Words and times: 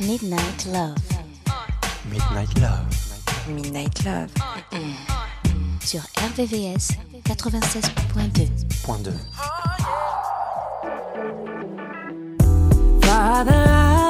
Midnight 0.00 0.66
Love. 0.66 0.96
Midnight 2.10 2.58
Love. 2.60 2.86
Midnight 3.48 4.04
Love. 4.04 4.28
Mm. 4.72 4.94
Sur 5.80 6.02
RVVS 6.20 6.98
96.2. 7.24 9.16
Father, 13.00 13.64
I. 13.68 14.02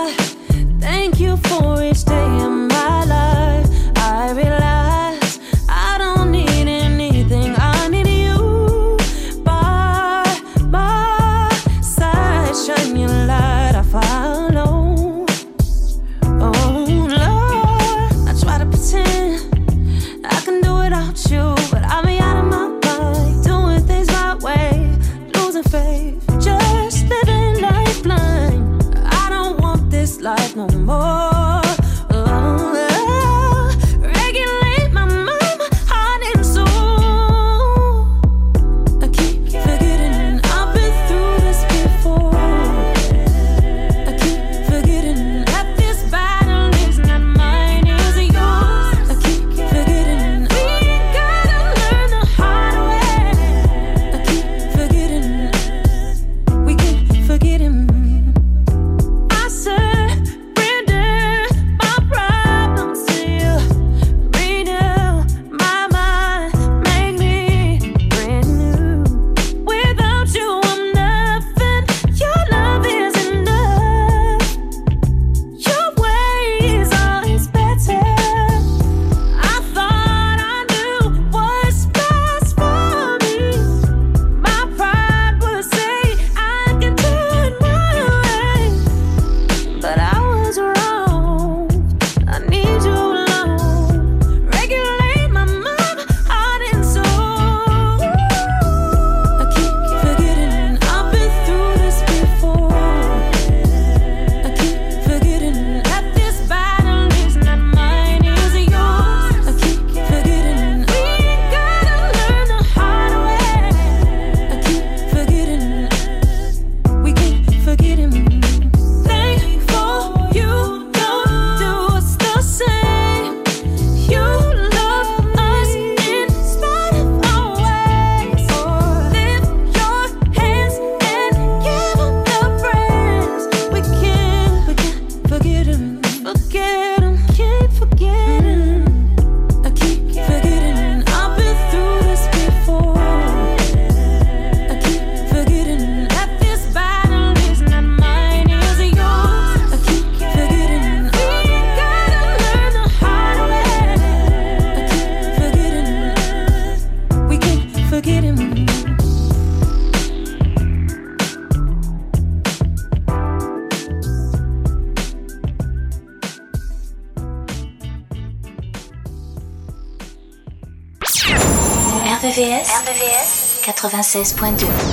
96.2. 174.13 174.92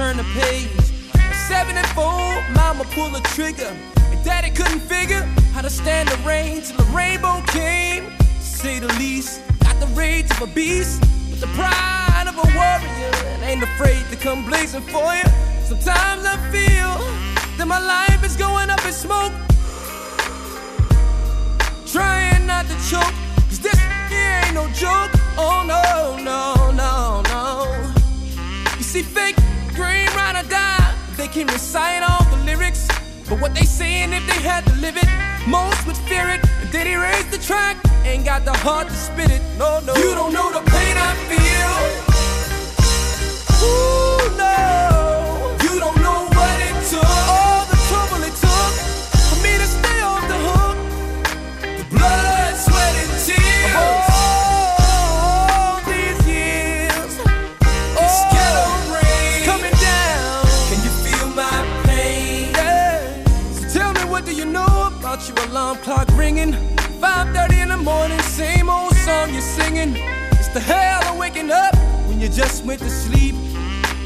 turn 0.00 0.16
the 0.16 0.24
page. 0.40 0.70
Seven 1.46 1.76
and 1.76 1.86
four, 1.88 2.24
mama 2.54 2.84
pulled 2.94 3.12
the 3.12 3.20
trigger. 3.36 3.70
And 4.10 4.24
daddy 4.24 4.48
couldn't 4.48 4.80
figure 4.80 5.20
how 5.52 5.60
to 5.60 5.68
stand 5.68 6.08
the 6.08 6.16
rain 6.26 6.62
till 6.62 6.78
the 6.78 6.90
rainbow 7.00 7.42
came. 7.48 8.04
To 8.06 8.42
Say 8.60 8.78
the 8.78 8.88
least, 9.02 9.42
got 9.62 9.78
the 9.78 9.88
rage 9.88 10.30
of 10.30 10.40
a 10.40 10.46
beast, 10.46 11.02
but 11.28 11.40
the 11.44 11.50
pride 11.58 12.26
of 12.32 12.36
a 12.44 12.46
warrior. 12.56 13.12
And 13.32 13.42
ain't 13.44 13.62
afraid 13.62 14.02
to 14.10 14.16
come 14.16 14.46
blazing 14.46 14.84
for 14.94 15.08
you. 15.18 15.28
Sometimes 15.70 16.24
I 16.24 16.36
feel 16.54 16.92
that 17.58 17.66
my 17.66 17.82
life 17.96 18.24
is 18.24 18.36
going 18.36 18.70
up 18.70 18.82
in 18.86 18.94
smoke. 18.94 19.34
Trying 21.92 22.46
not 22.46 22.64
to 22.72 22.76
choke, 22.88 23.16
cause 23.50 23.60
this 23.60 23.78
here 24.08 24.40
ain't 24.44 24.54
no 24.54 24.66
joke. 24.72 25.12
Oh 25.36 25.60
no, 25.74 26.16
no, 26.30 26.70
no, 26.72 27.20
no. 27.34 27.46
You 28.78 28.84
see, 28.92 29.02
fake 29.02 29.36
they 31.20 31.28
can 31.28 31.46
recite 31.48 32.02
all 32.02 32.24
the 32.34 32.42
lyrics. 32.44 32.88
But 33.28 33.40
what 33.42 33.54
they 33.54 33.66
saying 33.66 34.14
if 34.14 34.26
they 34.26 34.40
had 34.40 34.64
to 34.64 34.74
live 34.76 34.96
it, 34.96 35.06
most 35.46 35.86
would 35.86 35.96
fear 36.08 36.26
it. 36.30 36.40
And 36.72 36.88
he 36.88 36.96
raised 36.96 37.30
the 37.30 37.36
track, 37.38 37.76
ain't 38.04 38.24
got 38.24 38.46
the 38.46 38.54
heart 38.54 38.88
to 38.88 38.94
spit 38.94 39.30
it. 39.30 39.42
No, 39.58 39.80
no. 39.80 39.94
You 39.96 40.14
don't 40.14 40.32
know 40.32 40.50
the 40.50 40.62
pain 40.70 40.96
I 40.96 41.12
feel. 41.28 41.74
Ooh, 43.68 44.38
no. 44.38 44.79
morning, 67.82 68.18
same 68.20 68.68
old 68.68 68.94
song 68.96 69.32
you're 69.32 69.40
singing. 69.40 69.96
It's 70.32 70.48
the 70.48 70.60
hell 70.60 71.12
of 71.12 71.18
waking 71.18 71.50
up 71.50 71.74
when 72.06 72.20
you 72.20 72.28
just 72.28 72.64
went 72.64 72.80
to 72.80 72.90
sleep. 72.90 73.34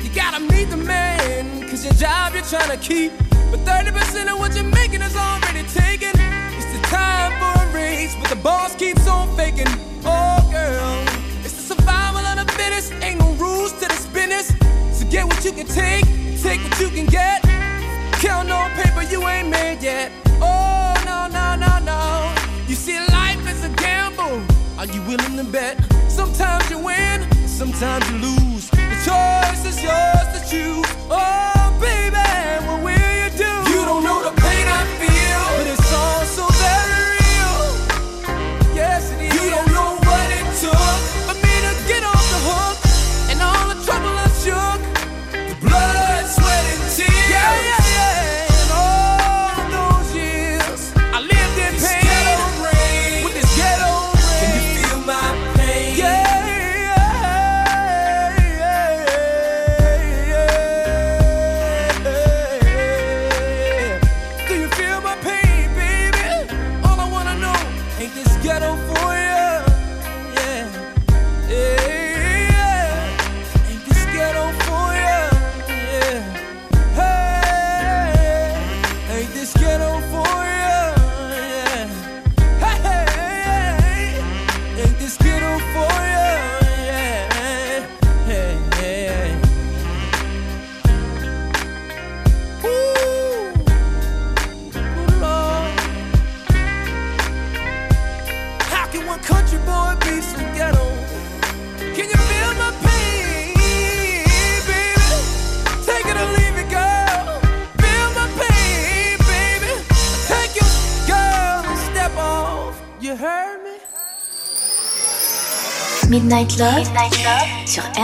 You 0.03 0.11
gotta 0.15 0.41
meet 0.41 0.71
the 0.71 0.77
man, 0.77 1.69
cause 1.69 1.85
your 1.85 1.95
job 1.95 2.35
you're 2.35 2.45
trying 2.45 2.71
to 2.71 2.77
keep. 2.77 3.13
But 3.51 3.61
30% 3.61 4.33
of 4.33 4.39
what 4.39 4.55
you're 4.55 4.65
making 4.65 5.03
is 5.03 5.17
already 5.17 5.63
taken. 5.69 6.13
It's 6.57 6.71
the 6.73 6.83
time 6.87 7.33
for 7.41 7.63
a 7.63 7.75
raise, 7.75 8.15
but 8.17 8.29
the 8.31 8.37
boss 8.37 8.75
keeps 8.77 9.07
on 9.09 9.35
faking. 9.37 9.69
Oh, 10.05 10.41
girl, 10.51 11.05
it's 11.45 11.55
the 11.55 11.75
survival 11.75 12.21
of 12.21 12.47
the 12.47 12.53
fittest. 12.53 12.93
Ain't 13.03 13.19
no 13.21 13.33
rules 13.35 13.73
to 13.73 13.89
this 13.89 14.07
business. 14.07 14.49
So 14.93 15.05
get 15.11 15.27
what 15.27 15.45
you 15.45 15.53
can 15.53 15.67
take, 15.67 16.05
take 16.43 16.63
what 16.63 16.79
you 16.81 16.89
can 16.91 17.07
get. 17.07 17.43
Count 18.21 18.51
on 18.51 18.71
paper 18.73 19.03
you 19.03 19.27
ain't 19.27 19.49
made 19.49 19.83
yet. 19.83 20.13
Oh, 20.41 20.95
no, 21.05 21.27
no, 21.29 21.57
no, 21.57 21.79
no. 21.81 22.35
You 22.69 22.75
see, 22.75 22.99
a 23.65 23.69
gamble. 23.77 24.43
Are 24.79 24.87
you 24.87 25.01
willing 25.03 25.37
to 25.37 25.45
bet? 25.45 25.79
Sometimes 26.09 26.69
you 26.71 26.79
win, 26.79 27.27
sometimes 27.47 28.09
you 28.11 28.19
lose. 28.19 28.71
The 28.71 28.97
choice 29.09 29.65
is 29.65 29.83
yours 29.83 30.27
to 30.35 30.41
choose. 30.51 30.87
Oh, 31.11 31.64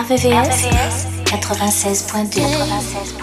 RVVS, 0.00 0.64
96.2. 1.24 2.40
96.2. 2.40 3.19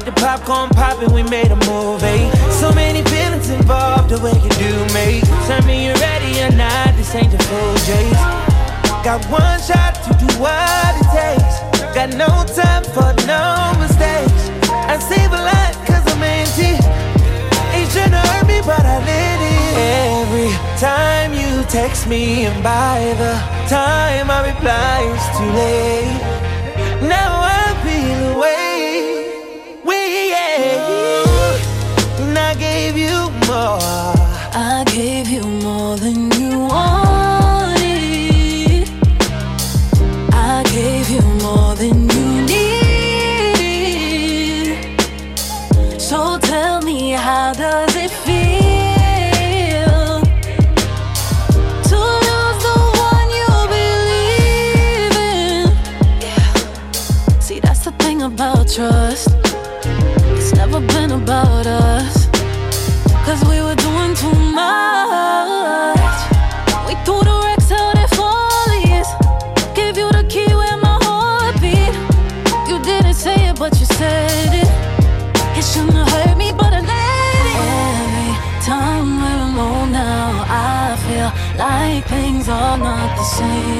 had 0.00 0.14
the 0.14 0.20
popcorn 0.20 0.70
popping, 0.70 1.12
we 1.12 1.22
made 1.22 1.50
a 1.50 1.60
movie. 1.68 2.30
So 2.60 2.72
many 2.72 3.02
feelings 3.04 3.50
involved, 3.50 4.10
the 4.10 4.18
way 4.20 4.32
you 4.32 4.50
do 4.56 4.72
me. 4.96 5.20
Tell 5.46 5.62
me 5.66 5.86
you're 5.86 6.00
ready 6.00 6.40
or 6.40 6.52
not, 6.56 6.96
this 6.96 7.14
ain't 7.14 7.30
the 7.30 7.42
full 7.44 7.74
J's. 7.86 8.20
Got 9.04 9.24
one 9.28 9.60
shot 9.60 9.94
to 10.04 10.12
do 10.16 10.28
what 10.40 10.92
it 11.00 11.08
takes. 11.12 11.54
Got 11.94 12.10
no 12.16 12.28
time 12.54 12.84
for 12.94 13.10
no 13.26 13.76
mistakes. 13.80 14.42
I 14.88 14.96
save 14.98 15.32
a 15.32 15.42
lot 15.50 15.72
cause 15.86 16.04
I'm 16.12 16.22
empty. 16.22 16.76
Ain't 17.76 17.90
tryna 17.92 18.20
hurt 18.30 18.46
me, 18.46 18.60
but 18.64 18.84
I 18.84 18.98
let 19.04 19.40
it. 19.52 19.70
Every 20.20 20.52
time 20.78 21.32
you 21.34 21.64
text 21.68 22.06
me, 22.06 22.46
and 22.46 22.62
by 22.62 23.14
the 23.18 23.34
time 23.68 24.30
I 24.30 24.48
reply, 24.52 24.96
it's 25.12 25.28
too 25.36 25.50
late. 25.60 27.08
Now 27.08 27.39
gave 32.92 33.08
you 33.08 33.30
more. 33.46 33.78
I 34.52 34.82
gave 34.86 35.28
you 35.28 35.42
more 35.42 35.96
than 35.96 36.19
not 82.90 83.16
the 83.16 83.22
same. 83.22 83.79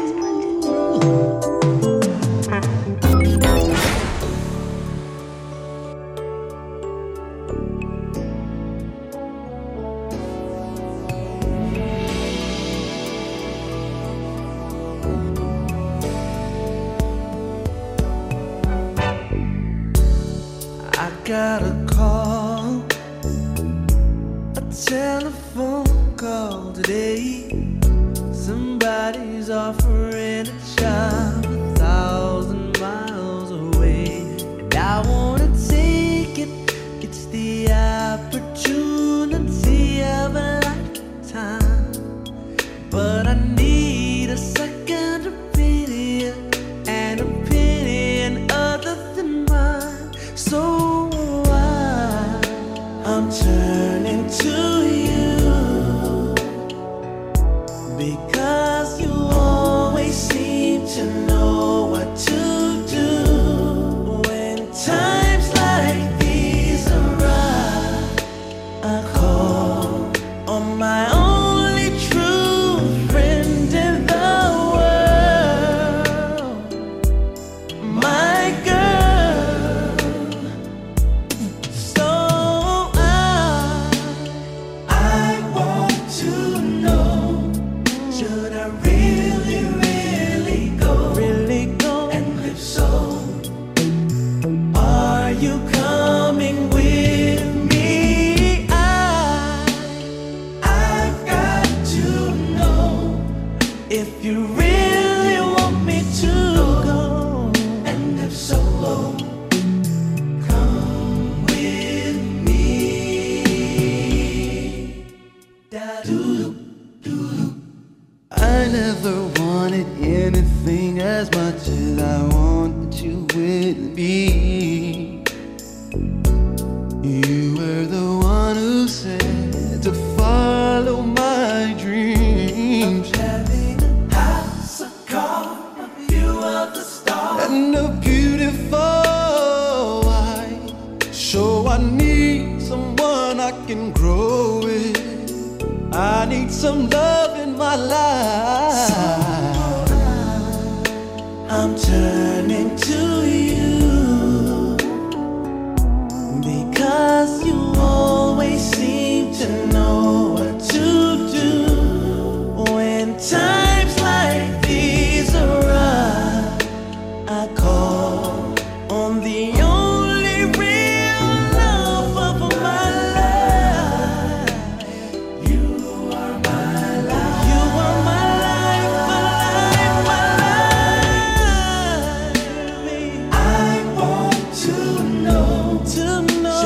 to 185.85 186.21
know. 186.41 186.60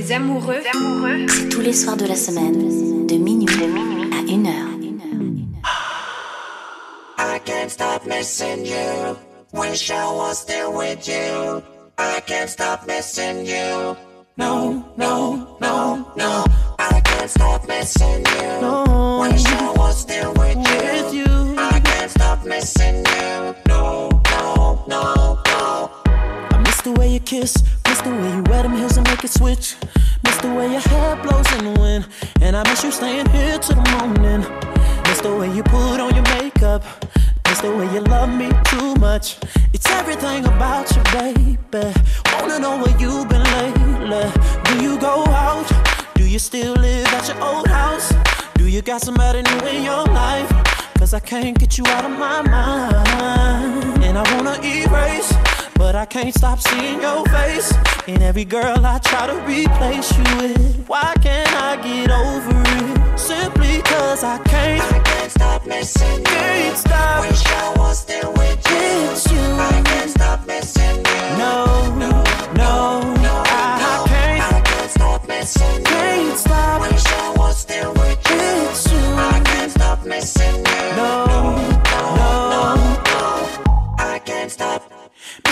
Des 0.00 0.12
amoureux. 0.12 0.62
amoureux. 0.74 1.26
C'est 1.28 1.48
tous 1.48 1.60
les 1.60 1.72
soirs 1.72 1.96
de 1.96 2.06
la 2.06 2.16
semaine, 2.16 3.06
de 3.06 3.16
minuit 3.16 3.48
à 4.12 4.20
1 4.32 4.46
heure. 4.46 4.70
I 7.18 7.38
can't 7.44 7.70
stop 7.70 8.06
missing 8.06 8.64
you. 8.64 9.16
Wish 9.52 9.90
I 9.90 10.04
was 10.12 10.44
there 10.46 10.70
with 10.70 11.06
you. 11.06 11.62
I 11.98 12.20
can't 12.26 12.48
stop 12.48 12.86
missing 12.86 13.44
you. 13.44 13.96
No, 14.38 14.82
no, 14.96 15.58
no, 15.60 16.06
no. 16.16 16.44
I 16.78 17.00
can't 17.02 17.28
stop 17.28 17.68
missing 17.68 18.24
you. 18.40 18.60
No. 18.62 19.20
Wish 19.20 19.44
I 19.46 19.72
was 19.76 20.06
there 20.06 20.30
with 20.30 20.56
you. 20.56 20.80
With 20.92 21.14
you. 21.14 21.56
I 21.58 21.80
can't 21.80 22.10
stop 22.10 22.44
missing 22.46 23.04
you. 23.04 23.54
No, 23.68 24.08
no, 24.30 24.84
no. 24.88 25.19
Miss 26.80 26.94
the 26.94 26.98
way 26.98 27.12
you 27.12 27.20
kiss, 27.20 27.62
miss 27.86 28.00
the 28.00 28.08
way 28.08 28.36
you 28.36 28.42
wear 28.44 28.62
them 28.62 28.74
heels 28.74 28.96
and 28.96 29.06
make 29.06 29.22
it 29.22 29.30
switch. 29.30 29.76
Miss 30.24 30.38
the 30.38 30.48
way 30.48 30.72
your 30.72 30.80
hair 30.80 31.14
blows 31.16 31.52
in 31.52 31.74
the 31.74 31.78
wind, 31.78 32.06
and 32.40 32.56
I 32.56 32.62
miss 32.62 32.82
you 32.82 32.90
staying 32.90 33.28
here 33.28 33.58
till 33.58 33.76
the 33.76 33.90
morning. 34.00 34.40
Miss 35.04 35.20
the 35.20 35.36
way 35.36 35.54
you 35.54 35.62
put 35.62 36.00
on 36.00 36.14
your 36.14 36.24
makeup, 36.40 36.82
miss 37.46 37.60
the 37.60 37.70
way 37.76 37.84
you 37.92 38.00
love 38.00 38.30
me 38.30 38.48
too 38.64 38.94
much. 38.94 39.36
It's 39.74 39.90
everything 39.90 40.46
about 40.46 40.90
you, 40.96 41.02
baby. 41.12 41.92
Wanna 42.32 42.58
know 42.58 42.78
where 42.78 42.96
you've 42.98 43.28
been 43.28 43.44
lately? 43.44 44.32
Do 44.64 44.82
you 44.82 44.98
go 44.98 45.26
out? 45.26 45.70
Do 46.14 46.26
you 46.26 46.38
still 46.38 46.72
live 46.76 47.08
at 47.08 47.28
your 47.28 47.44
old 47.44 47.66
house? 47.66 48.10
Do 48.54 48.66
you 48.66 48.80
got 48.80 49.02
somebody 49.02 49.42
new 49.42 49.66
in 49.66 49.84
your 49.84 50.04
life? 50.04 50.48
Cause 50.98 51.12
I 51.12 51.20
can't 51.20 51.58
get 51.58 51.76
you 51.76 51.84
out 51.88 52.06
of 52.06 52.12
my 52.12 52.40
mind. 52.40 54.04
And 54.04 54.16
I 54.16 54.34
wanna 54.34 54.59
I 56.00 56.06
can't 56.06 56.34
stop 56.34 56.58
seeing 56.58 57.02
your 57.02 57.26
face. 57.26 57.70
And 58.08 58.22
every 58.22 58.46
girl 58.46 58.86
I 58.86 58.98
try 59.00 59.26
to 59.26 59.36
replace 59.40 60.10
you 60.16 60.24
with. 60.38 60.84
Why 60.86 61.12
can't 61.20 61.54
I 61.54 61.76
get 61.76 62.10
over 62.10 62.62
it? 62.78 63.18
Simply 63.18 63.82
cause 63.82 64.24
I 64.24 64.38
can't. 64.44 64.80
I 64.94 64.98
can't 65.00 65.30
stop 65.30 65.66
missing 65.66 66.20
you. 66.20 66.24
Can't 66.24 66.78
stop. 66.78 67.20
Wish 67.28 67.44
I 67.44 67.74
was 67.76 68.06
there 68.06 68.30
with 68.30 68.66
you. 68.70 69.10
It's 69.12 69.30
you. 69.30 69.40
I 69.40 69.82
can't 69.84 70.10
stop 70.10 70.46
missing 70.46 70.96
you. 70.96 71.36
No, 71.36 71.94
no, 71.94 72.10
no, 72.54 73.00
no, 73.20 73.42
I, 73.44 73.76
no. 73.82 73.92
I 73.92 74.04
can't. 74.08 74.54
I 74.54 74.60
can't 74.62 74.90
stop 74.90 75.28
missing 75.28 75.80
you. 75.80 75.84
Can't 75.84 76.38
stop. 76.38 76.49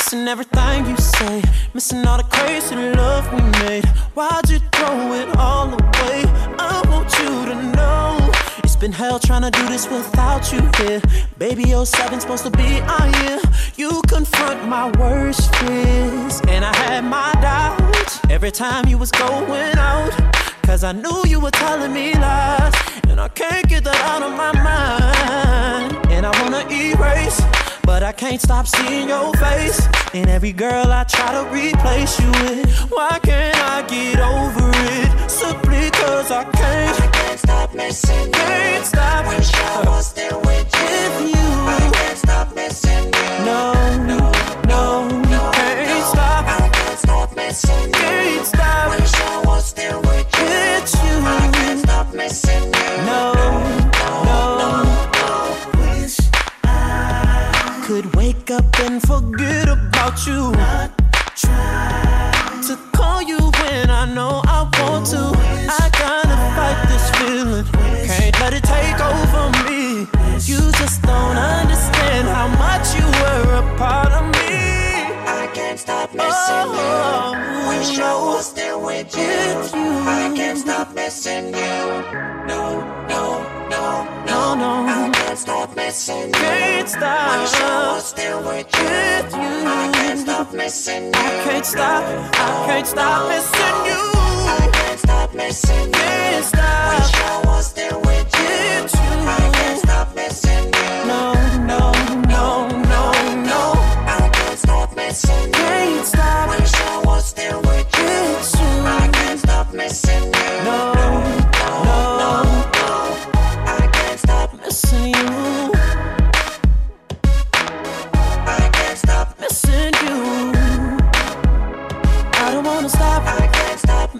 Missing 0.08 0.26
everything 0.26 0.86
you 0.86 0.96
say, 0.96 1.42
missing 1.74 2.06
all 2.06 2.16
the 2.16 2.22
crazy 2.22 2.74
love 2.74 3.30
we 3.30 3.42
made. 3.60 3.84
Why'd 4.14 4.48
you 4.48 4.58
throw 4.72 5.12
it 5.12 5.28
all 5.36 5.68
away? 5.68 6.24
I 6.58 6.82
want 6.88 7.12
you 7.18 7.44
to 7.44 7.76
know 7.76 8.30
it's 8.64 8.74
been 8.74 8.90
hell 8.90 9.18
trying 9.18 9.42
to 9.42 9.50
do 9.50 9.68
this 9.68 9.86
without 9.90 10.50
you 10.50 10.62
here. 10.78 11.02
Baby, 11.36 11.74
07 11.84 12.20
supposed 12.20 12.44
to 12.44 12.50
be 12.50 12.80
our 12.80 13.08
year. 13.20 13.38
You 13.76 14.00
confront 14.08 14.66
my 14.66 14.90
worst 14.98 15.54
fears, 15.56 16.40
and 16.48 16.64
I 16.64 16.74
had 16.74 17.04
my 17.04 17.30
doubts 17.42 18.18
every 18.30 18.50
time 18.50 18.88
you 18.88 18.96
was 18.96 19.10
going 19.10 19.76
out. 19.76 20.14
Cause 20.62 20.84
I 20.84 20.92
knew 20.92 21.22
you 21.26 21.38
were 21.38 21.50
telling 21.50 21.92
me 21.92 22.14
lies, 22.14 22.72
and 23.08 23.20
I 23.20 23.28
can't 23.28 23.68
get 23.68 23.84
that 23.84 24.00
out 24.06 24.22
of 24.22 24.32
my 24.32 24.52
mind. 24.62 26.06
And 26.10 26.24
I 26.24 26.30
wanna 26.40 26.64
erase, 26.70 27.42
but 27.88 28.02
I 28.02 28.12
can't 28.12 28.38
stop 28.38 28.66
seeing 28.66 29.08
your 29.08 29.32
face. 29.36 29.80
And 30.12 30.28
every 30.28 30.52
girl 30.52 30.92
I 30.92 31.04
try 31.04 31.32
to 31.32 31.44
replace 31.48 32.20
you 32.20 32.30
with, 32.42 32.68
why 32.90 33.18
can't 33.22 33.56
I 33.76 33.78
get 33.88 34.20
over 34.20 34.68
it? 34.92 35.30
Simply 35.30 35.90
cause 35.92 36.30
I 36.30 36.44
can't. 36.44 37.00
I 37.00 37.06
can't 37.18 37.40
stop 37.40 37.74
missing 37.74 38.26
you. 38.26 38.32
Can't 38.32 38.84
stop. 38.84 39.26
Wish 39.28 39.50
I 39.54 39.84
was 39.86 40.12
there 40.12 40.38
with 40.38 40.68
you. 40.80 40.90
With 41.16 41.34
you. 41.34 41.48
I 41.76 41.90
can't 41.94 42.18
stop 42.18 42.54
missing 42.54 43.06
you. 43.06 43.30
No, 43.48 43.72
no, 44.12 44.18
no, 44.72 45.50
can't 45.54 46.04
stop. 46.12 46.44
I 46.60 46.68
can't 46.68 46.98
stop 46.98 47.34
missing 47.36 47.86
you. 47.86 47.92
Can't 47.92 48.46
stop. 48.46 49.00
Wish 49.00 49.14
I 49.14 49.42
was 49.46 49.72
there 49.72 49.98
with 49.98 50.28
you. 50.36 50.46
It's 50.76 50.94
you. 51.04 51.14
I 51.24 51.50
can't 51.54 51.80
stop 51.80 52.12
missing 52.12 52.64
you. 52.64 53.06
No, 53.08 53.32
no. 53.32 53.67
Wake 58.48 58.58
up 58.58 58.80
and 58.80 59.02
forget 59.02 59.68
about 59.68 60.26
you. 60.26 60.52
Not 60.52 60.90
try 61.36 62.60
To 62.66 62.76
call 62.92 63.22
you 63.22 63.38
when 63.38 63.90
I 63.90 64.12
know 64.14 64.42
I 64.44 64.62
want 64.78 65.06
to. 65.06 65.32
I 65.80 65.90
gotta 65.92 66.36
fight 66.56 66.80
this 66.88 67.10
feeling. 67.18 67.64
Can't 68.06 68.40
let 68.40 68.52
it 68.54 68.64
take 68.64 69.00
over 69.00 69.44
me. 69.68 70.06
You 70.44 70.60
just 70.80 71.02
don't 71.02 71.36
understand 71.36 72.28
how 72.28 72.48
much 72.64 72.94
you 72.96 73.06
were 73.20 73.58
a 73.62 73.76
part 73.76 74.12
of 74.12 74.24
me. 74.36 74.56
I 75.26 75.48
can't 75.52 75.78
stop 75.78 76.14
missing 76.14 76.70
you. 76.78 76.92
Oh. 77.12 77.68
Wish 77.68 77.98
I 77.98 78.14
was 78.14 78.52
there 78.54 78.78
with 78.78 79.14
you. 79.16 79.26
With 79.26 79.74
you. 79.74 79.90
I 80.20 80.32
can't 80.34 80.58
stop 80.58 80.94
missing 80.94 81.46
you. 81.46 81.78
No, 82.46 82.80
no, 83.08 83.24
no, 83.68 84.24
No, 84.26 84.54
no. 84.54 84.86
I 84.86 84.87
can't 85.38 85.46
stop 85.46 85.76
missing. 85.76 86.32
Can't 86.32 86.84
Wish 86.84 86.94
I 86.94 87.46
stop. 87.46 87.94
was 87.94 88.06
still 88.06 88.38
with 88.42 88.66
you. 88.74 88.84
With 88.84 89.32
you. 89.32 89.68
I 89.68 89.90
can't 89.94 90.18
stop 90.18 90.52
missing 90.52 91.04
you. 91.04 91.10
I 91.14 91.44
can't 91.44 91.66
stop. 91.66 92.02
I 92.04 92.66
can't 92.66 92.86
stop 92.86 93.28
missing 93.28 93.76
you. 93.86 94.02
I 94.48 94.70
can't 94.72 94.98
stop 94.98 95.34
missing 95.34 95.86
you. 95.86 95.92
Can't 95.92 96.44
stop. 96.44 96.98
Wish 96.98 97.14
I 97.14 97.42
was 97.46 97.72
there 97.72 97.98
with 97.98 98.30
you. 98.34 98.82
With 98.82 98.94
you. 98.94 99.10
I 99.28 99.50
can't 99.54 99.78
stop 99.78 100.14
missing 100.16 100.64
you. 100.64 101.06
No, 101.06 101.34
no, 101.70 101.92
no, 102.26 102.68
no, 102.68 103.12
no. 103.50 103.62
I 104.06 104.30
can't 104.32 104.58
stop 104.58 104.96
missing 104.96 105.46
you. 105.46 105.52
Can't 105.52 106.06
stop. 106.06 106.48
Wish 106.50 106.74
I 106.74 107.02
was 107.04 107.24
still 107.26 107.60
with 107.62 107.88
you. 107.96 108.10
With 108.34 108.60
you. 108.60 108.86
I 108.86 109.08
can't 109.12 109.38
stop 109.38 109.72
missing 109.72 110.34
you. 110.34 110.47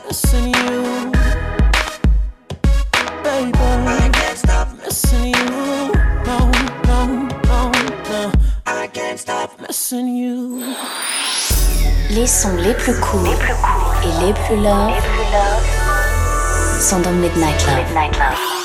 Missing 0.09 0.55
you, 0.55 1.11
baby. 3.23 3.53
I 3.55 4.11
can't 4.12 4.38
stop. 4.38 4.68
Missing 4.85 5.35
you, 5.35 5.92
no, 6.27 6.51
no, 6.88 7.29
no, 7.49 7.71
no. 8.11 8.33
I 8.66 8.88
can't 8.88 9.18
stop. 9.18 9.61
Missing 9.61 10.09
you. 10.16 10.62
Les 12.11 12.27
sons 12.27 12.57
les 12.57 12.75
plus 12.75 12.99
courts 13.01 13.27
et 14.03 14.27
les 14.27 14.33
plus 14.33 14.57
love 14.57 14.92
sont 16.81 17.01
dans 17.01 17.12
Midnight 17.12 17.66
Love. 17.66 18.58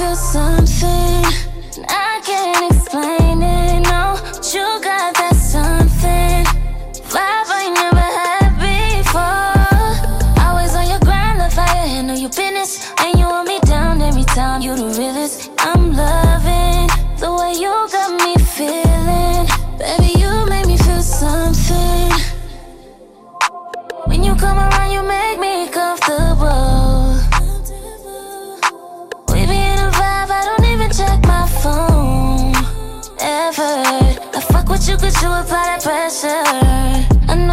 Feel 0.00 0.16
something. 0.16 1.24
I 1.86 2.22
can't 2.24 2.72
explain 2.72 3.42
it. 3.42 3.80
No, 3.92 4.16
you 4.54 4.64
got 4.80 5.12
that 5.20 5.36
something. 5.36 6.40
Vibe 7.12 7.50
I 7.60 7.64
never 7.80 8.08
had 8.20 8.50
before. 8.64 10.42
Always 10.44 10.74
on 10.74 10.88
your 10.88 11.00
grind, 11.00 11.42
how 11.52 11.84
you 11.84 11.88
handle 11.94 12.16
your 12.16 12.30
business. 12.30 12.92
And 13.02 13.18
you 13.18 13.26
want 13.26 13.46
me 13.46 13.58
down 13.66 14.00
every 14.00 14.24
time. 14.24 14.62
You 14.62 14.74
the 14.74 14.88
realest. 14.98 15.50
I'm 15.58 15.92
loving 15.92 16.88
the 17.22 17.30
way 17.38 17.52
you 17.62 17.72
got 17.92 18.10
me 18.24 18.32
feeling. 18.56 19.44
Baby, 19.80 20.18
you 20.22 20.32
make 20.48 20.66
me 20.66 20.78
feel 20.78 21.02
something. 21.02 22.12
When 24.08 24.24
you 24.24 24.34
come 24.34 24.58
around, 24.58 24.92
you 24.92 25.02
make 25.02 25.38
me 25.38 25.68
comfortable. 25.68 26.79
Phone. 31.62 32.54
Ever. 33.20 33.72
I 34.36 34.40
fuck 34.50 34.68
with 34.68 34.88
you 34.88 34.96
cause 34.96 35.20
you 35.22 35.28
apply 35.28 35.64
that 35.68 35.82
pressure. 35.82 36.44
I 37.30 37.34
know 37.34 37.49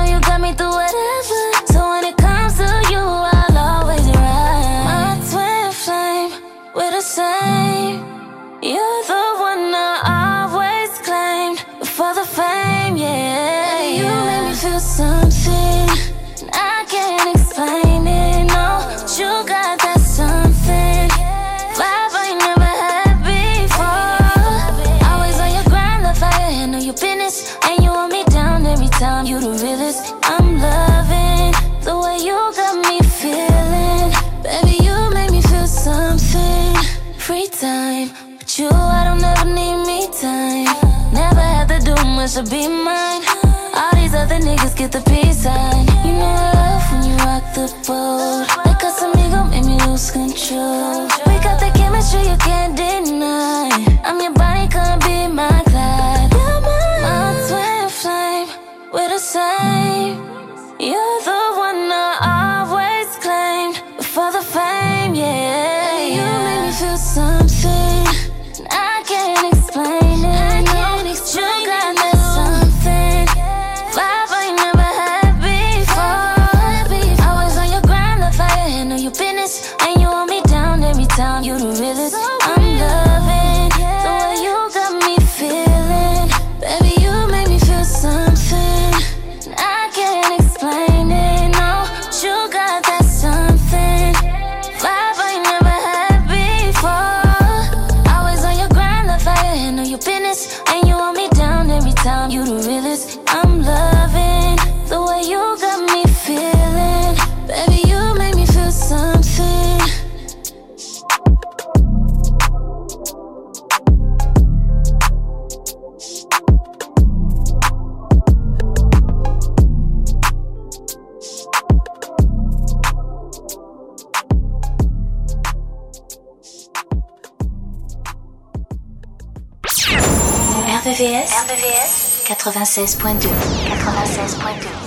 96.2 132.38 133.30
96.2 133.30 134.87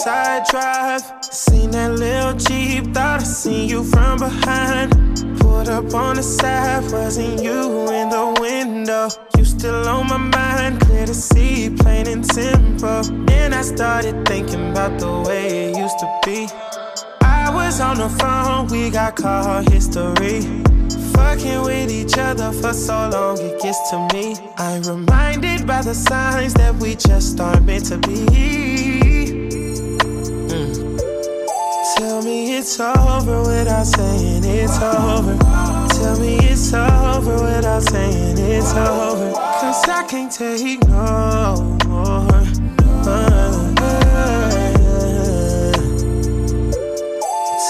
Northside 0.00 0.48
Drive. 0.48 1.24
Seen 1.24 1.70
that 1.72 1.92
little 1.92 2.32
Jeep, 2.32 2.94
thought 2.94 3.20
I 3.20 3.24
seen 3.24 3.68
you 3.68 3.84
from 3.84 4.18
behind. 4.18 4.92
Pulled 5.40 5.68
up 5.68 5.92
on 5.94 6.16
the 6.16 6.22
side, 6.22 6.90
wasn't 6.90 7.42
you 7.42 7.90
in 7.90 8.08
the 8.08 8.36
window? 8.40 9.08
You 9.36 9.44
still 9.44 9.86
on 9.88 10.08
my 10.08 10.16
mind, 10.16 10.80
clear 10.80 11.04
to 11.06 11.14
see, 11.14 11.68
plain 11.70 12.06
and 12.08 12.24
simple. 12.32 13.02
Then 13.26 13.52
I 13.52 13.62
started 13.62 14.26
thinking 14.26 14.70
about 14.70 14.98
the 14.98 15.28
way 15.28 15.70
it 15.70 15.76
used 15.76 15.98
to 15.98 16.20
be. 16.24 16.48
I 17.22 17.50
was 17.52 17.80
on 17.80 17.98
the 17.98 18.08
phone, 18.08 18.68
we 18.68 18.90
got 18.90 19.16
call 19.16 19.62
history. 19.70 20.40
Fucking 21.12 21.62
with 21.62 21.90
each 21.90 22.16
other 22.16 22.52
for 22.52 22.72
so 22.72 23.10
long, 23.12 23.38
it 23.38 23.60
gets 23.60 23.90
to 23.90 24.08
me. 24.14 24.36
I'm 24.56 24.82
reminded 24.82 25.66
by 25.66 25.82
the 25.82 25.94
signs 25.94 26.54
that 26.54 26.74
we 26.76 26.94
just 26.94 27.38
aren't 27.38 27.66
meant 27.66 27.86
to 27.86 27.98
be. 27.98 29.09
Me 32.30 32.56
it's 32.56 32.78
over 32.78 33.42
without 33.42 33.86
saying 33.86 34.44
it's 34.44 34.78
over. 34.80 35.36
Tell 35.96 36.16
me 36.20 36.38
it's 36.38 36.72
over 36.72 37.34
without 37.42 37.82
saying 37.82 38.38
it's 38.38 38.72
over. 38.74 39.32
Cause 39.32 39.88
I 39.88 40.06
can't 40.08 40.30
take 40.30 40.80
no 40.86 41.78
more. 41.86 42.42
Uh, 43.04 43.74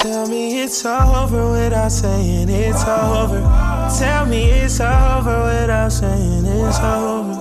Tell 0.03 0.29
me 0.29 0.63
it's 0.63 0.85
over 0.85 1.53
without 1.53 1.93
saying 1.93 2.49
it's 2.51 2.85
over. 2.85 3.41
Tell 3.99 4.27
me 4.27 4.43
it's 4.65 4.81
over 4.81 5.37
without 5.49 5.93
saying 5.93 6.45
it's 6.45 6.81
over. 6.81 7.35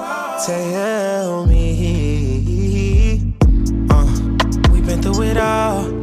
Tell 0.46 1.46
me. 1.46 1.64
Uh, 3.90 4.08
we've 4.72 4.86
been 4.86 5.02
through 5.02 5.24
it 5.24 5.38
all. 5.38 5.99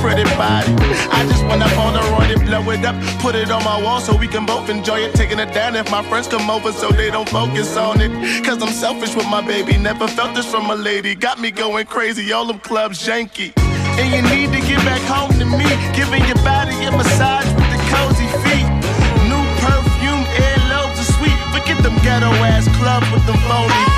pretty 0.00 0.24
body. 0.36 0.72
I 1.10 1.26
just 1.28 1.44
wanna 1.44 1.66
Polaroid 1.76 2.30
it, 2.30 2.40
blow 2.46 2.70
it 2.70 2.84
up, 2.84 2.96
put 3.20 3.34
it 3.34 3.50
on 3.50 3.62
my 3.64 3.80
wall 3.82 4.00
so 4.00 4.16
we 4.16 4.28
can 4.28 4.46
both 4.46 4.68
enjoy 4.68 5.00
it. 5.00 5.14
Taking 5.14 5.38
it 5.38 5.52
down 5.52 5.76
if 5.76 5.90
my 5.90 6.02
friends 6.08 6.28
come 6.28 6.48
over 6.50 6.72
so 6.72 6.90
they 6.90 7.10
don't 7.10 7.28
focus 7.28 7.76
on 7.76 8.00
it. 8.00 8.10
Cause 8.44 8.62
I'm 8.62 8.72
selfish 8.72 9.14
with 9.14 9.28
my 9.28 9.40
baby. 9.40 9.76
Never 9.76 10.08
felt 10.08 10.34
this 10.34 10.46
from 10.50 10.70
a 10.70 10.74
lady. 10.74 11.14
Got 11.14 11.40
me 11.40 11.50
going 11.50 11.86
crazy. 11.86 12.32
All 12.32 12.46
them 12.46 12.60
clubs 12.60 13.06
janky. 13.06 13.52
And 13.98 14.08
you 14.14 14.22
need 14.34 14.50
to 14.56 14.60
get 14.66 14.78
back 14.84 15.02
home 15.02 15.32
to 15.38 15.44
me. 15.44 15.68
Giving 15.94 16.24
your 16.26 16.40
body 16.44 16.76
a 16.84 16.90
massage 16.92 17.48
with 17.58 17.70
the 17.74 17.80
cozy 17.92 18.28
feet. 18.42 18.68
New 19.30 19.44
perfume, 19.64 20.24
earlobes 20.46 20.98
are 21.02 21.10
sweet. 21.16 21.38
Forget 21.52 21.82
them 21.82 21.96
ghetto 22.02 22.30
ass 22.46 22.66
clubs 22.78 23.10
with 23.12 23.26
them 23.26 23.38
phony 23.48 23.97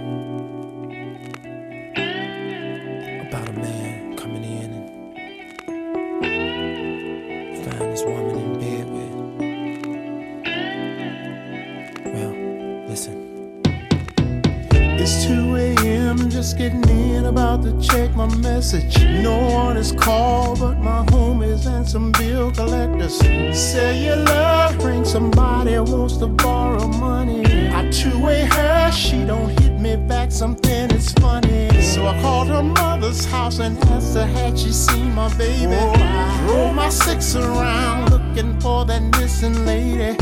It's 15.03 15.25
2 15.25 15.55
a.m. 15.55 16.29
just 16.29 16.59
getting 16.59 16.87
in 16.87 17.25
about 17.25 17.63
to 17.63 17.71
check 17.81 18.15
my 18.15 18.27
message. 18.35 19.03
No 19.03 19.35
one 19.49 19.75
is 19.75 19.93
called 19.93 20.59
but 20.59 20.77
my 20.77 21.03
homies 21.07 21.65
and 21.65 21.89
some 21.89 22.11
bill 22.11 22.51
collectors. 22.51 23.17
Cellular 23.17 24.69
ring, 24.77 25.03
somebody 25.03 25.79
wants 25.79 26.17
to 26.17 26.27
borrow 26.27 26.87
money. 26.87 27.41
I 27.69 27.89
two-way 27.89 28.45
her, 28.45 28.91
she 28.91 29.25
don't 29.25 29.49
hit 29.59 29.79
me 29.79 29.95
back, 29.95 30.31
something 30.31 30.91
is 30.91 31.11
funny. 31.13 31.81
So 31.81 32.05
I 32.05 32.21
called 32.21 32.49
her 32.49 32.61
mother's 32.61 33.25
house 33.25 33.57
and 33.57 33.79
asked 33.85 34.13
her 34.13 34.27
had 34.27 34.59
she 34.59 34.71
seen 34.71 35.15
my 35.15 35.33
baby. 35.33 35.73
I 35.73 36.45
drove 36.45 36.75
my 36.75 36.89
six 36.89 37.35
around 37.35 38.11
looking 38.11 38.59
for 38.59 38.85
that 38.85 39.01
missing 39.17 39.65
lady. 39.65 40.15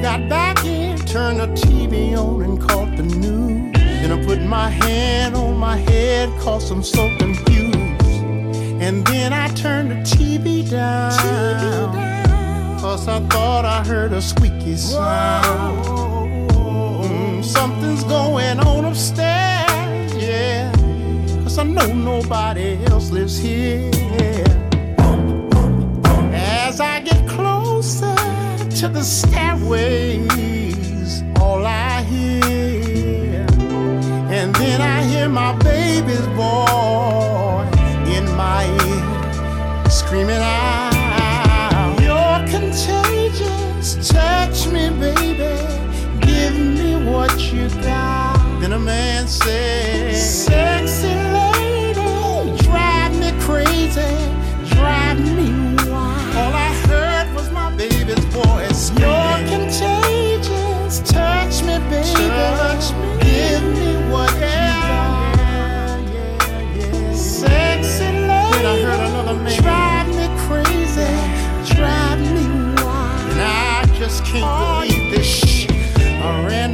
Got 0.00 0.30
back 0.30 0.64
in, 0.64 0.96
turned 1.00 1.40
the 1.40 1.48
TV 1.48 2.16
on 2.16 2.40
and 2.40 2.58
caught 2.58 2.96
the 2.96 3.02
news. 3.02 3.71
I 4.12 4.22
put 4.26 4.42
my 4.42 4.68
hand 4.68 5.34
on 5.34 5.56
my 5.56 5.78
head, 5.78 6.28
cause 6.38 6.70
I'm 6.70 6.82
so 6.82 7.08
confused. 7.16 7.72
And 8.82 9.06
then 9.06 9.32
I 9.32 9.48
turned 9.54 9.90
the 9.90 10.02
TV 10.04 10.68
down. 10.68 11.12
Cause 12.78 13.08
I 13.08 13.20
thought 13.28 13.64
I 13.64 13.82
heard 13.82 14.12
a 14.12 14.20
squeaky 14.20 14.76
sound. 14.76 15.86
Mm, 16.50 17.42
something's 17.42 18.04
going 18.04 18.60
on 18.60 18.84
upstairs, 18.84 20.14
yeah. 20.14 20.70
Cause 21.42 21.56
I 21.56 21.62
know 21.62 21.90
nobody 21.94 22.84
else 22.88 23.10
lives 23.10 23.38
here. 23.38 23.90
As 26.34 26.80
I 26.80 27.00
get 27.00 27.26
closer 27.26 28.14
to 28.76 28.88
the 28.88 29.02
stairways, 29.02 30.31
hear 35.22 35.28
my 35.28 35.52
baby's 35.58 36.26
voice 36.34 37.68
in 38.16 38.24
my 38.34 38.64
ear, 38.88 39.90
screaming 39.90 40.40
out, 40.40 41.96
You're 42.00 42.42
contagious, 42.48 44.08
touch 44.08 44.66
me, 44.66 44.90
baby, 44.90 45.54
give 46.26 46.58
me 46.58 47.08
what 47.08 47.52
you 47.52 47.68
got. 47.82 48.36
Then 48.60 48.72
a 48.72 48.78
man 48.80 49.28
said, 49.28 50.11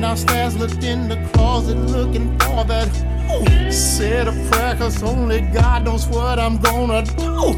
downstairs, 0.08 0.56
looked 0.56 0.84
in 0.84 1.06
the 1.06 1.16
closet, 1.32 1.76
looking 1.76 2.30
for 2.38 2.64
that. 2.64 2.88
Said 3.70 4.26
a 4.26 4.32
prayer, 4.48 4.74
cause 4.74 5.02
only 5.02 5.42
God 5.42 5.84
knows 5.84 6.06
what 6.06 6.38
I'm 6.38 6.56
gonna 6.56 7.02
do. 7.02 7.52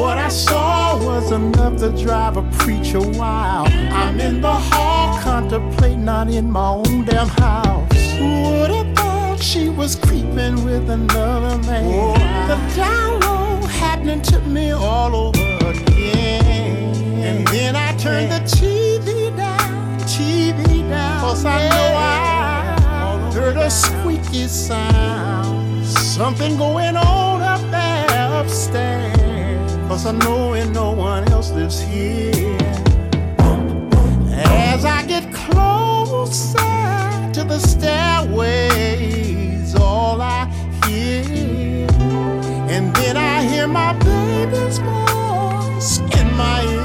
What 0.00 0.18
I 0.18 0.28
saw 0.28 0.96
was 0.96 1.30
enough 1.30 1.76
to 1.78 1.90
drive 2.04 2.36
a 2.36 2.42
preacher 2.58 3.00
wild. 3.00 3.68
I'm 4.02 4.18
in 4.18 4.40
the 4.40 4.56
hall, 4.70 5.20
contemplating, 5.20 6.04
not 6.04 6.28
in 6.28 6.50
my 6.50 6.68
own 6.68 7.04
damn 7.04 7.28
house. 7.28 7.92
Would 8.20 8.70
have 8.70 8.96
thought 8.96 9.38
she 9.40 9.68
was 9.68 9.94
creeping 9.94 10.64
with 10.64 10.90
another 10.90 11.58
man? 11.68 11.86
The 12.48 12.58
download 12.74 13.68
happening 13.68 14.22
to 14.22 14.40
me 14.40 14.72
all 14.72 15.14
over 15.14 15.70
again. 15.70 16.92
And 17.22 17.46
then 17.46 17.76
I 17.76 17.96
turned 17.98 18.32
the 18.32 18.40
TV 18.56 18.97
down. 20.18 21.20
Cause 21.20 21.44
I 21.44 21.68
know 21.68 21.94
I 21.96 23.30
heard 23.32 23.56
a 23.56 23.70
squeaky 23.70 24.48
sound. 24.48 25.86
Something 25.86 26.56
going 26.56 26.96
on 26.96 27.42
up 27.42 27.60
there 27.70 28.40
upstairs. 28.40 29.76
Cause 29.88 30.06
I 30.06 30.12
know 30.12 30.54
and 30.54 30.72
no 30.72 30.92
one 30.92 31.30
else 31.32 31.50
lives 31.52 31.80
here. 31.80 32.58
As 34.30 34.84
I 34.84 35.04
get 35.06 35.32
closer 35.32 36.58
to 37.32 37.44
the 37.44 37.58
stairways, 37.58 38.54
all 39.74 40.20
I 40.20 40.46
hear, 40.86 41.86
and 42.68 42.94
then 42.96 43.16
I 43.16 43.42
hear 43.44 43.66
my 43.66 43.92
baby's 43.94 44.78
voice 44.78 45.98
in 46.18 46.32
my 46.36 46.62
ear, 46.64 46.77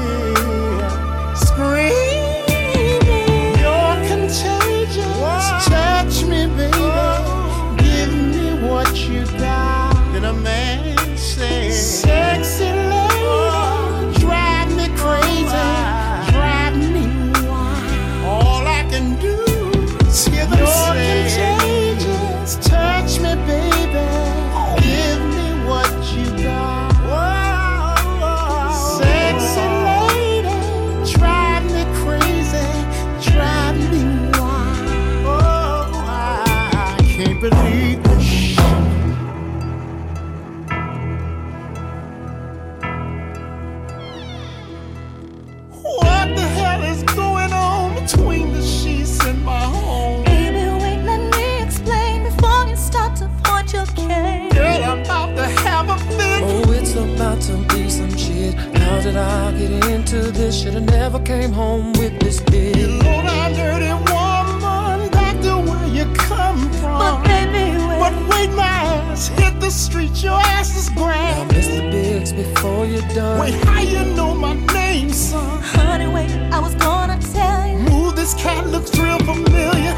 did 59.04 59.16
I 59.18 59.52
get 59.52 59.84
into 59.90 60.30
this? 60.30 60.62
Shoulda 60.62 60.80
never 60.80 61.20
came 61.20 61.52
home 61.52 61.92
with 61.92 62.18
this 62.20 62.40
bitch. 62.40 63.02
Low 63.04 63.20
down 63.22 63.52
dirty 63.52 63.92
woman, 64.10 65.10
back 65.10 65.38
to 65.42 65.58
where 65.58 65.88
you 65.88 66.06
come 66.14 66.72
from. 66.80 66.98
But 67.00 67.22
baby, 67.24 67.76
wait. 67.86 67.98
But 68.00 68.14
wait, 68.30 68.50
my 68.56 68.64
ass 68.64 69.28
hit 69.28 69.60
the 69.60 69.70
street, 69.70 70.22
your 70.22 70.40
ass 70.56 70.74
is 70.74 70.88
Now, 70.92 71.02
grand. 71.04 71.50
Mr. 71.50 71.90
Biggs, 71.90 72.32
before 72.32 72.86
you're 72.86 73.08
done. 73.08 73.38
Wait, 73.40 73.52
how 73.66 73.82
you 73.82 74.02
know 74.16 74.34
my 74.34 74.54
name, 74.72 75.10
son? 75.10 75.60
Honey, 75.62 76.06
wait, 76.06 76.30
I 76.50 76.58
was 76.58 76.74
gonna 76.76 77.18
tell 77.20 77.66
you. 77.68 77.78
Ooh, 77.94 78.10
this 78.12 78.32
cat 78.32 78.66
looks 78.68 78.98
real 78.98 79.18
familiar. 79.18 79.94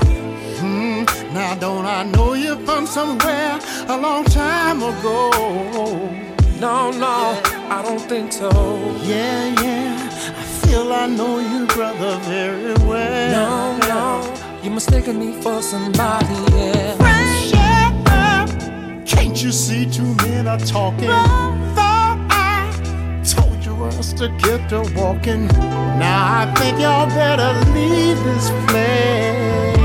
Hmm, 0.58 1.04
now 1.32 1.54
don't 1.54 1.86
I 1.86 2.02
know 2.02 2.34
you 2.34 2.56
from 2.66 2.86
somewhere 2.86 3.60
a 3.86 3.96
long 3.96 4.24
time 4.24 4.82
ago? 4.82 5.30
No, 6.58 6.90
no, 6.90 7.38
I 7.68 7.82
don't 7.82 8.00
think 8.00 8.32
so. 8.32 8.48
Yeah, 9.02 9.62
yeah, 9.62 10.08
I 10.38 10.42
feel 10.66 10.92
I 10.92 11.06
know 11.06 11.40
you, 11.40 11.66
brother, 11.66 12.16
very 12.20 12.74
well. 12.86 13.32
No, 13.32 13.88
no, 13.88 14.62
you're 14.62 14.72
mistaking 14.72 15.18
me 15.18 15.32
for 15.42 15.60
somebody 15.62 16.34
else. 16.54 17.50
Shut 17.50 17.92
up! 18.08 18.48
Can't 19.04 19.42
you 19.42 19.50
see 19.50 19.84
two 19.90 20.14
men 20.22 20.46
are 20.46 20.58
talking? 20.58 21.08
Thought 21.08 22.18
I 22.30 23.22
told 23.28 23.64
you 23.64 23.84
us 23.84 24.12
to 24.14 24.28
get 24.38 24.68
to 24.70 24.80
walking. 24.94 25.48
Now 25.98 26.42
I 26.42 26.54
think 26.54 26.78
y'all 26.78 27.08
better 27.08 27.52
leave 27.72 28.22
this 28.22 28.48
place. 28.68 29.76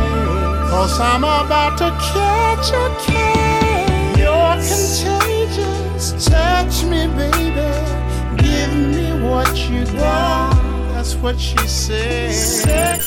Cause 0.70 1.00
I'm 1.00 1.24
about 1.24 1.80
to 1.80 1.90
catch 2.14 2.72
a 2.74 2.88
case. 3.02 4.18
You're 4.20 5.31
Touch 6.02 6.84
me, 6.86 7.06
baby. 7.06 7.70
Give 8.38 8.74
me 8.74 9.22
what 9.22 9.56
you 9.70 9.86
got. 9.86 10.56
That's 10.94 11.14
what 11.16 11.40
she 11.40 11.60
said. 11.68 13.00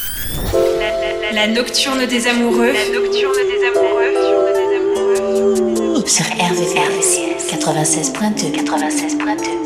La 1.32 1.48
nocturne 1.48 2.06
des 2.06 2.28
amoureux. 2.28 2.72
La 2.72 2.88
nocturne 2.92 3.34
des 3.50 3.66
amoureux. 3.66 4.14
Sur 6.06 6.26
RVRVCS 6.26 7.50
96.2 7.50 8.62
96.2 8.64 9.63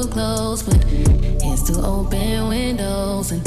will 0.00 0.08
close. 0.08 0.62
But 0.62 0.84
it's 0.88 1.62
to 1.70 1.80
open 1.84 2.48
windows 2.48 3.32
and 3.32 3.44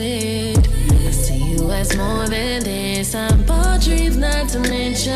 I 0.00 1.10
see 1.10 1.54
you 1.54 1.70
as 1.72 1.96
more 1.96 2.28
than 2.28 2.62
this. 2.62 3.16
I'm 3.16 3.42
bought 3.44 3.80
dreams 3.80 4.16
not 4.16 4.48
to 4.50 4.60
mention. 4.60 5.12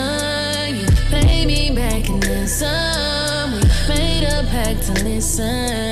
You 0.74 0.86
pay 1.08 1.46
me 1.46 1.70
back 1.70 2.08
and 2.08 2.20
then 2.20 2.48
some. 2.48 3.52
We 3.52 3.60
made 3.88 4.24
a 4.24 4.42
pact 4.50 4.82
to 4.86 5.04
listen. 5.04 5.91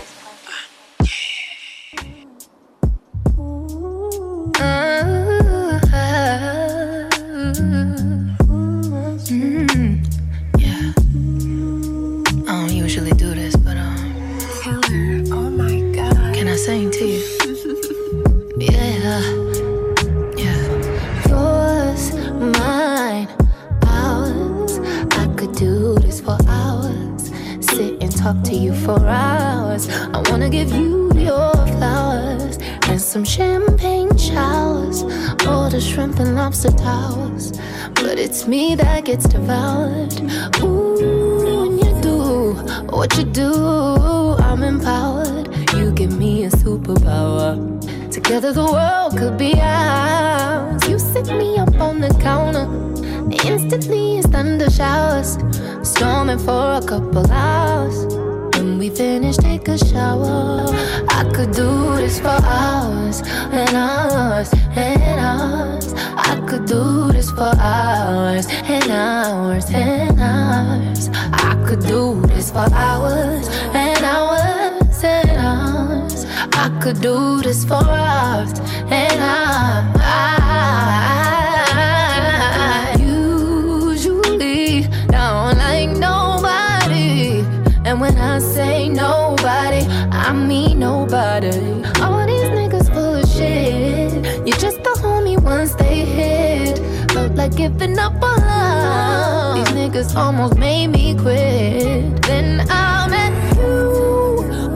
giving 97.61 97.99
up 97.99 98.13
on 98.23 98.39
love. 98.39 99.55
These 99.55 99.73
niggas 99.77 100.15
almost 100.15 100.57
made 100.57 100.87
me 100.87 101.13
quit. 101.13 102.21
Then 102.23 102.65
I 102.69 103.07
met 103.07 103.33
you. 103.55 103.77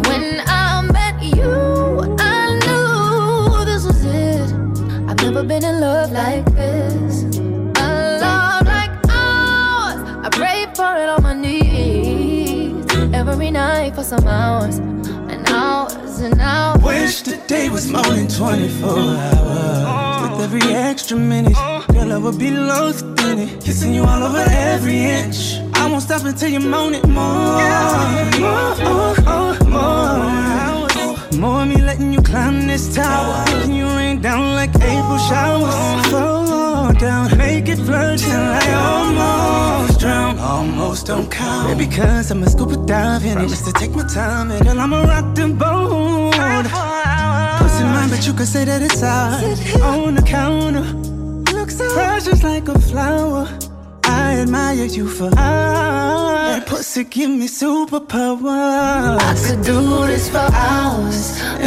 When 0.08 0.26
I 0.46 0.84
met 0.98 1.16
you, 1.38 1.54
I 2.20 2.42
knew 2.64 3.66
this 3.66 3.84
was 3.90 4.06
it. 4.06 4.52
I've 5.10 5.20
never 5.26 5.42
been 5.44 5.64
in 5.66 5.80
love 5.80 6.12
like 6.12 6.46
this. 6.54 7.24
A 7.86 7.88
love 8.26 8.68
like 8.76 8.94
ours. 9.10 9.98
I 10.26 10.30
pray 10.32 10.60
for 10.76 10.92
it 11.02 11.10
on 11.10 11.24
my 11.24 11.34
knees. 11.34 12.86
Every 13.16 13.50
night 13.50 13.96
for 13.96 14.04
some 14.04 14.28
hours. 14.28 14.78
And 15.32 15.42
hours 15.50 16.20
and 16.20 16.40
hours. 16.40 16.84
Wish 16.84 17.22
the 17.24 17.38
day 17.48 17.68
was 17.70 17.90
more 17.90 18.04
than 18.04 18.28
24 18.28 18.90
hours. 18.90 20.22
With 20.30 20.42
every 20.46 20.72
extra 20.72 21.18
minute, 21.18 21.58
girl, 22.06 22.14
I 22.14 22.18
would 22.18 22.40
be 22.40 22.52
lost 22.52 23.06
in 23.22 23.40
it. 23.40 23.64
Kissing 23.64 23.94
you 23.94 24.04
all 24.04 24.24
over 24.24 24.46
every 24.48 25.00
inch. 25.00 25.60
I 25.74 25.90
won't 25.90 26.04
stop 26.04 26.24
until 26.24 26.50
you 26.50 26.60
moan 26.60 26.94
it 26.94 27.08
more. 27.08 27.60
More, 28.40 29.16
more, 29.24 29.56
more. 29.76 30.36
More 31.40 31.62
of 31.62 31.68
me 31.68 31.82
letting 31.82 32.14
you 32.14 32.22
climb 32.22 32.68
this 32.68 32.96
tower. 32.96 33.46
Making 33.46 33.76
you 33.76 33.88
rain 33.88 34.22
down 34.22 34.56
like 34.56 34.74
April 34.76 35.18
showers. 35.30 36.08
Fall 36.12 36.94
down, 36.94 37.38
make 37.38 37.68
it 37.68 37.78
flood 37.78 38.18
till 38.20 38.46
I 38.62 38.66
almost 38.90 40.00
drown. 40.00 40.40
Almost 40.40 41.08
don't 41.08 41.30
count. 41.30 41.68
Baby, 41.68 41.88
cause 41.94 42.32
I'm 42.32 42.44
a 42.44 42.50
scuba 42.50 42.78
dive 42.86 43.26
in 43.26 43.38
it 43.38 43.50
just 43.50 43.66
to 43.66 43.74
take 43.74 43.92
my 43.92 44.08
time. 44.08 44.52
And 44.52 44.64
girl, 44.66 44.80
I'm 44.80 44.94
a 44.94 45.02
rock 45.04 45.36
the 45.36 45.48
boat. 45.48 46.34
Pussy 47.60 47.84
mine, 47.84 48.10
but 48.10 48.26
you 48.26 48.34
can 48.34 48.46
say 48.46 48.66
that 48.66 48.82
it's 48.82 49.04
ours. 49.04 49.60
On 49.82 50.16
the 50.16 50.22
counter, 50.22 50.86
precious 51.96 52.44
like 52.44 52.68
a 52.68 52.78
flower. 52.90 53.48
I 54.04 54.40
admire 54.44 54.88
you 54.98 55.08
for 55.08 55.30
hours. 55.38 56.50
That 56.50 56.68
pussy 56.68 57.04
give 57.06 57.32
me 57.42 57.48
superpowers. 57.48 59.20
I 59.30 59.34
could 59.46 59.62
do 59.72 59.80
this 60.12 60.26
for 60.30 60.48
hours 60.68 61.20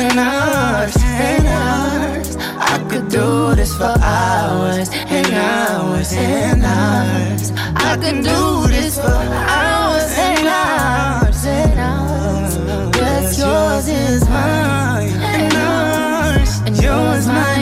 and 0.03 0.19
hours 0.19 0.97
and 1.03 1.47
hours. 1.61 2.31
I 2.73 2.77
could 2.91 3.09
do 3.09 3.55
this 3.59 3.73
for 3.81 3.95
hours 4.19 4.89
and 5.17 5.33
hours 5.49 6.13
and 6.13 6.63
hours. 6.77 7.45
I 7.91 7.93
could 8.03 8.21
do 8.33 8.43
this 8.75 8.95
for 9.05 9.23
hours 9.59 10.11
and 10.29 10.47
hours 10.47 11.43
and 11.59 11.79
hours. 11.89 12.53
What's 13.01 13.39
yours 13.43 13.89
is 13.89 14.23
mine 14.29 15.17
and 15.37 15.55
ours, 15.55 16.53
and 16.67 16.75
yours 16.83 17.27
mine 17.27 17.58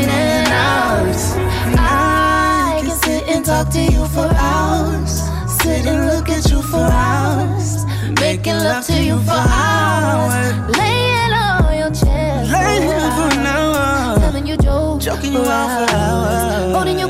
talk 3.57 3.72
to 3.72 3.80
you 3.80 4.04
for 4.09 4.28
hours. 4.36 5.12
Sit 5.61 5.86
and 5.86 6.07
look 6.12 6.28
at 6.28 6.50
you 6.50 6.61
for 6.61 6.86
hours. 7.04 7.86
Making 8.20 8.59
love 8.68 8.84
to 8.86 9.02
you 9.02 9.18
for 9.28 9.42
hours. 9.61 10.76
Laying 10.76 11.32
on 11.32 11.78
your 11.78 11.90
chest. 11.90 12.52
Laying 12.52 13.12
for 13.16 13.28
an 13.38 13.46
hour. 13.46 14.18
Telling 14.18 14.46
you 14.46 14.57
jokes. 14.59 15.04
Joking 15.07 15.32
you 15.32 15.40
out 15.40 15.88
for 15.88 15.96
hours. 15.96 16.74
Holding 16.76 16.98
you 16.98 17.05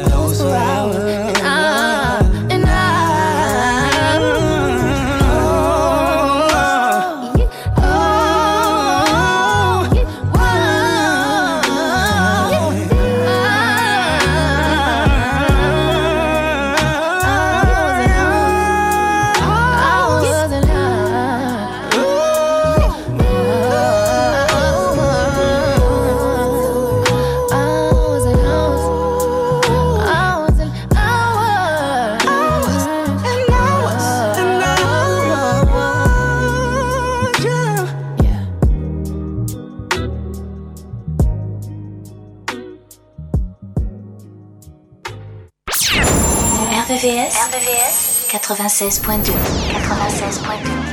96.2. 48.46 49.32
96.2. 49.32 50.85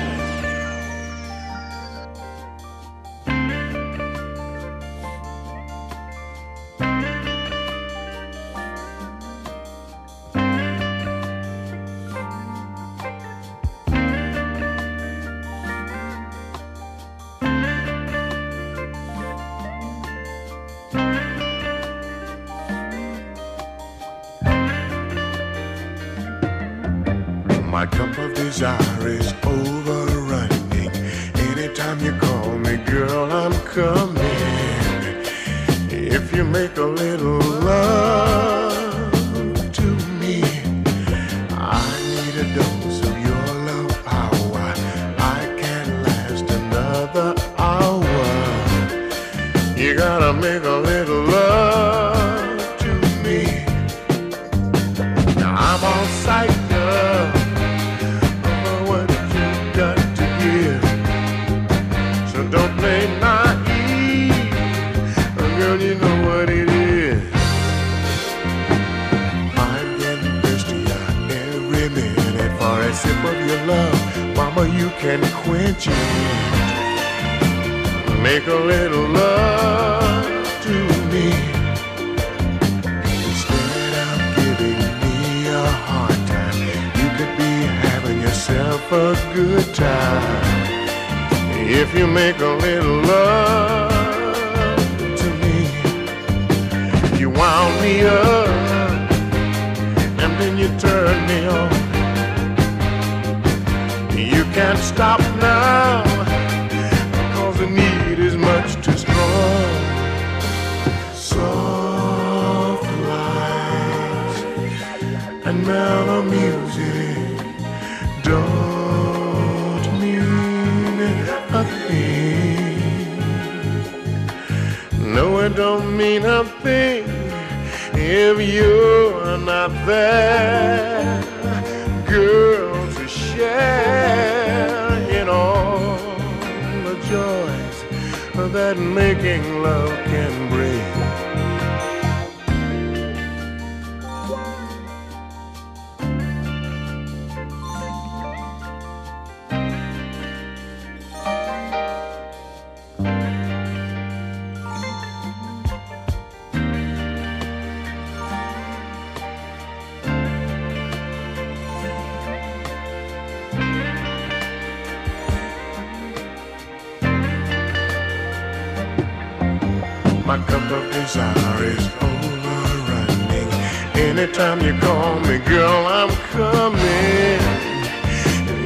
My 170.34 170.40
cup 170.46 170.72
of 170.72 170.92
desire 170.92 171.64
is 171.64 171.86
overrunning. 172.02 173.50
Anytime 173.94 174.62
you 174.62 174.74
call 174.80 175.20
me, 175.20 175.38
girl, 175.38 175.86
I'm 175.86 176.10
coming. 176.34 177.40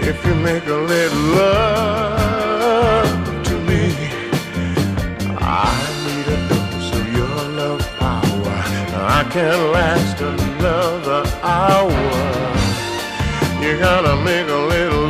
If 0.09 0.26
you 0.26 0.34
make 0.36 0.65
a 0.68 0.80
little 0.93 1.26
love 1.41 3.09
to 3.47 3.55
me, 3.68 3.84
I 5.41 5.76
need 6.05 6.28
a 6.36 6.39
dose 6.47 6.91
of 6.99 7.05
your 7.13 7.38
love 7.59 7.86
power. 7.99 8.63
I 9.18 9.28
can't 9.30 9.63
last 9.74 10.22
another 10.22 11.24
hour. 11.43 11.91
You 13.61 13.78
gotta 13.78 14.15
make 14.24 14.47
a 14.47 14.61
little 14.74 15.07